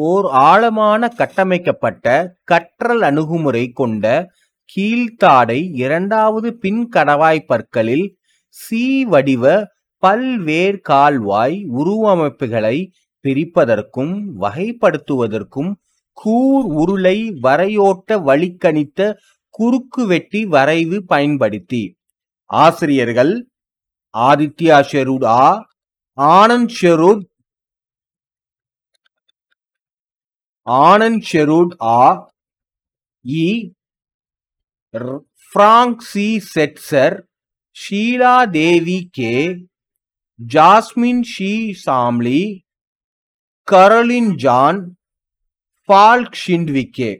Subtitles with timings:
[0.00, 2.06] ஓர் ஆழமான கட்டமைக்கப்பட்ட
[2.44, 4.04] கற்றல் அணுகுமுறை கொண்ட
[4.72, 8.06] கீழ்த்தாடை இரண்டாவது பின்கணவாய் பற்களில்
[8.48, 9.66] சி வடிவ
[10.02, 12.76] பல்வேர் கால்வாய் உருவமைப்புகளை
[13.22, 15.72] பிரிப்பதற்கும் வகைப்படுத்துவதற்கும்
[16.12, 19.00] கூர் உருளை வரையோட்ட வழிக்கணித்த
[19.50, 21.82] குறுக்கு வெட்டி வரைவு பயன்படுத்தி.
[22.50, 23.32] ஆசிரியர்கள்
[24.18, 25.42] ஆதித்யா ஷெரூட் ஆ
[26.18, 27.24] ஆனந்த் ஷெருட்
[30.68, 32.02] ஆனந்த் ஷெரூட் ஆ
[33.24, 33.46] இ
[35.52, 37.16] Frank C Setzer
[37.76, 39.34] Sheela Devi K
[40.40, 41.52] Jasmine she
[41.84, 42.42] சாம்லி
[43.68, 44.82] கரோலின் ஜான்
[45.88, 47.12] ஃபால்க் ஷிண்ட்விக்கே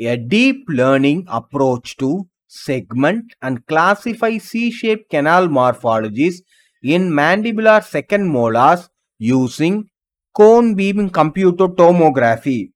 [0.00, 2.08] A deep learning approach to
[2.48, 6.36] segment and classify C-shaped canal morphologies
[6.84, 8.82] in mandibular second molars
[9.20, 9.76] using
[10.38, 12.68] cone beam computer tomography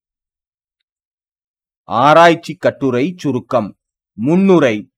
[1.88, 3.68] ஆராய்ச்சி கட்டுரை சுருக்கம்.
[4.18, 4.90] முன்னுரை.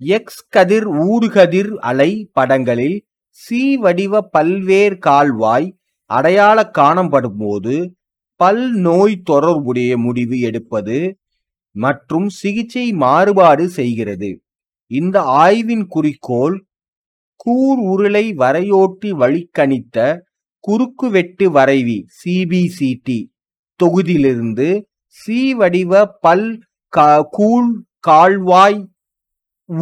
[0.00, 5.68] X கதிர் ஊடுகதிர் அலை படங்களில் C வடிவ பல்வேர் கால்வாய்
[6.10, 7.96] அடையாள காணப்படும் போது
[8.36, 11.18] பல் நோய் தொடர்புடைய முடிவு எடுப்பது
[11.70, 14.42] மற்றும் சிகிச்சை மாறுபாடு செய்கிறது.
[14.86, 16.66] இந்த ஆய்வின் குறிக்கோள்
[17.36, 20.26] கூர் உருளை வரையோட்டி வழிக்கணித்த
[20.64, 23.18] குறுக்குவெட்டு வரைவி சிபிசிடி
[23.80, 24.68] தொகுதியிலிருந்து
[25.16, 26.48] சி வடிவ பல்
[27.30, 27.70] கூழ்
[28.00, 28.80] கால்வாய்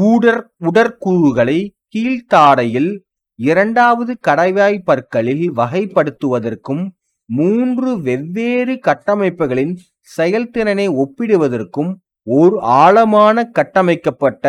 [0.09, 1.59] ஊடர் உடற்கூறுகளை
[1.95, 2.91] கீழ்த்தாடையில்
[3.39, 6.85] இரண்டாவது கடைவாய் பற்களில் வகைப்படுத்துவதற்கும்
[7.29, 9.75] மூன்று வெவ்வேறு கட்டமைப்புகளின்
[10.17, 11.93] செயல்திறனை ஒப்பிடுவதற்கும்
[12.27, 14.45] ஓர் ஆழமான கட்டமைக்கப்பட்ட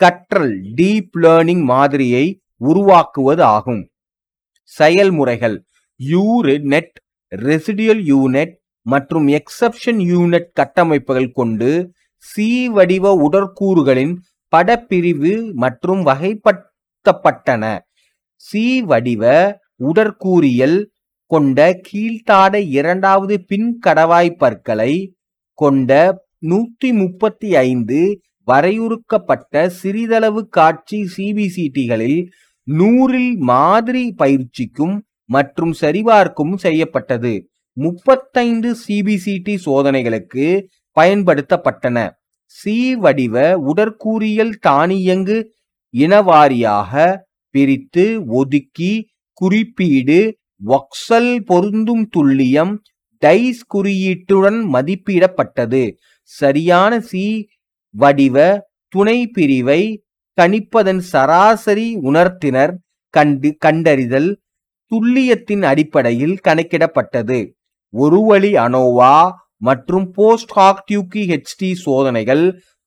[0.00, 2.24] கற்றல் டீப் லேர்னிங் மாதிரியை
[2.60, 3.82] உருவாக்குவது ஆகும்.
[4.72, 5.56] செயல்முறைகள்.
[6.00, 6.94] யூநெட்
[7.32, 8.54] ரெசிடியல் யூனிட்
[8.86, 11.70] மற்றும் எக்ஸப்ஷன் யூனிட் கட்டமைப்புகள் கொண்டு
[12.24, 14.14] சி வடிவ உடற்கூறுகளின்
[14.52, 15.32] படப்பிரிவு
[15.62, 17.64] மற்றும் வகைப்படுத்தப்பட்டன.
[18.44, 19.24] சி வடிவ
[19.90, 20.78] உடற்கூறியல்
[21.30, 21.58] கொண்ட
[21.88, 24.92] கீழ்த்தாட இரண்டாவது பின் கடவாய் பற்களை
[25.58, 25.90] கொண்ட
[26.50, 28.00] நூத்தி முப்பத்தி ஐந்து
[28.48, 32.18] வரையுறுக்கப்பட்ட சிறிதளவு காட்சி சிபிசிடிகளில்
[32.66, 37.32] நூறில் மாதிரி பயிற்சிக்கும் மற்றும் சரிபார்க்கும் செய்யப்பட்டது.
[37.76, 40.46] முப்பத்தைந்து சிபிசிடி சோதனைகளுக்கு
[40.96, 41.98] பயன்படுத்தப்பட்டன.
[42.46, 45.36] சி வடிவ உடற்கூறியல் தானியங்கு
[45.94, 47.16] இனவாரியாக
[47.54, 48.92] பிரித்து ஒதுக்கி
[49.32, 50.18] குறிப்பீடு
[50.66, 52.72] ஒக்சல் பொருந்தும் துல்லியம்
[53.22, 55.82] டைஸ் குறியீட்டுடன் மதிப்பிடப்பட்டது.
[56.22, 57.48] சரியான சி
[57.94, 58.36] வடிவ
[58.88, 59.82] துணை பிரிவை
[60.38, 62.72] கணிப்பதன் சராசரி உணர்த்தினர்
[63.10, 64.30] கண்டு கண்டறிதல்
[64.90, 67.38] துல்லியத்தின் அடிப்படையில் கணக்கிடப்பட்டது.
[67.94, 72.44] ஒரு வழி அனோவா மற்றும் போஸ்ட் ஹாக் டியூக்கி ஹெச்டி சோதனைகள்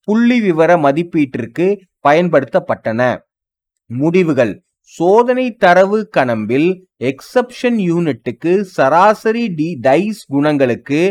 [0.08, 1.68] புள்ளி விவர மதிப்பீட்டிற்கு
[2.08, 3.02] பயன்படுத்தப்பட்டன.
[3.90, 4.54] முடிவுகள்.
[4.82, 6.70] சோதனை தரவு கணம்பில்
[7.04, 11.02] எக்ஸப்ஷன் யூனிட்டுக்கு சராசரி டி டைஸ் குணங்களுக்கு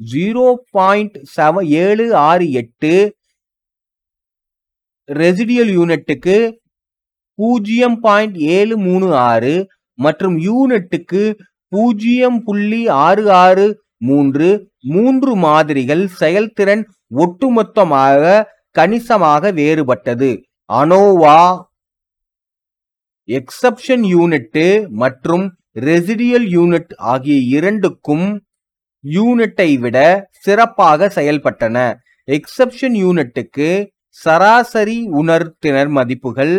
[0.00, 2.92] ஜீரோ பாயிண்ட் செவ ஏழு ஆறு எட்டு
[5.08, 6.36] ரெசிடியல் யூனிட்டுக்கு
[7.38, 9.54] பூஜ்ஜியம் பாயிண்ட் ஏழு மூணு ஆறு
[9.98, 11.22] மற்றும் யூனிட்டுக்கு
[11.72, 13.66] பூஜ்ஜியம் புள்ளி ஆறு ஆறு
[13.98, 14.48] மூன்று
[14.94, 16.82] மூன்று மாதிரிகள் செயல்திறன்
[17.14, 20.30] ஒட்டுமொத்தமாக கணிசமாக வேறுபட்டது.
[20.70, 21.38] அனோவா
[23.28, 24.64] எக்ஸப்ஷன் யூனிட்டு
[25.02, 25.44] மற்றும்
[25.80, 28.26] ரெசிடியல் யூனிட் ஆகிய இரண்டுக்கும்
[29.04, 29.96] யூனிட்டை விட
[30.44, 31.76] சிறப்பாக செயல்பட்டன.
[32.28, 33.68] எக்ஸப்ஷன் யூனிட்டுக்கு
[34.16, 36.54] சராசரி உணர்திறன் மதிப்புகள்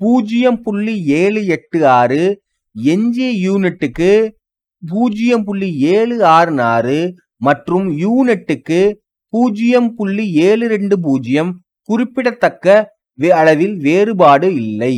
[0.00, 2.42] பூஜ்ஜியம் புள்ளி ஏழு எட்டு ஆறு
[2.74, 4.34] எஞ்சிய யூனிட்டுக்கு
[4.82, 6.98] பூஜ்ஜியம் புள்ளி ஏழு ஆறு ஆறு
[7.36, 8.80] மற்றும் யூனிட்டுக்கு
[9.28, 12.94] பூஜ்ஜியம் புள்ளி ஏழு ரெண்டு பூஜ்ஜியம் குறிப்பிடத்தக்க
[13.34, 14.94] அளவில் வேறுபாடு இல்லை.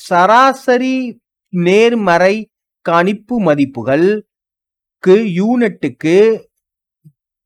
[0.00, 2.34] சராசரி நேர்மறை
[2.80, 4.24] கணிப்பு மதிப்புகள்
[5.36, 6.16] யூனிட்டுக்கு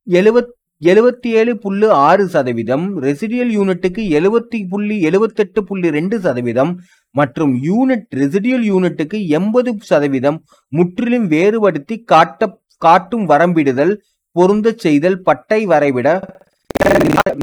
[0.07, 6.71] எழுவத் எழுபத்தி ஏழு புள்ளி ஆறு சதவீதம் ரெசிடியல் யூனிட்டுக்கு எழுபத்தி புள்ளி எழுபத்தெட்டு புள்ளி ரெண்டு சதவீதம்
[7.15, 10.39] மற்றும் யூனிட் ரெசிடியல் யூனிட்டுக்கு எண்பது சதவீதம்
[10.73, 12.49] முற்றிலும் வேறுபடுத்தி காட்ட
[12.81, 13.93] காட்டும் வரம்பிடுதல்
[14.35, 16.07] பொருந்தச் செய்தல் பட்டை வரைவிட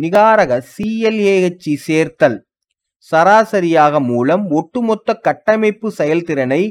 [0.02, 2.37] நிகாரக சிஎல்ஏஹெச்இ சேர்த்தல்.
[3.08, 6.62] சராசரியாக மூலம் ஒட்டுமொத்த கட்டமைப்பு செயல்திறனை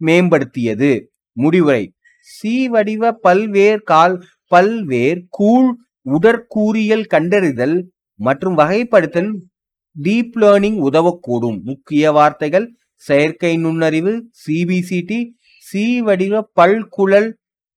[0.00, 0.90] மேம்படுத்தியது.
[1.36, 1.84] முடிவுரை.
[2.28, 4.14] சி வடிவ பல்வேறு கால்
[4.52, 5.70] பல்வேர் கூழ்
[6.02, 7.76] உடற்கூறியல் கண்டறிதல்
[8.20, 9.30] மற்றும் வகைப்படுத்தல்
[10.02, 11.62] டீப் லேர்னிங் உதவக்கூடும்.
[11.62, 14.12] முக்கிய வார்த்தைகள் செயற்கை நுண்ணறிவு
[14.42, 15.20] சிபிசிடி
[15.58, 17.30] சி வடிவ பல்குழல்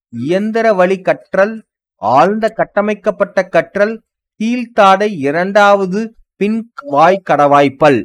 [0.10, 1.56] இயந்திர வழி கற்றல்
[2.02, 3.96] ஆழ்ந்த கட்டமைக்கப்பட்ட கற்றல்
[4.40, 8.00] கீழ்த்தாடை இரண்டாவது பின் வாய் கடவாய்ப்பல்.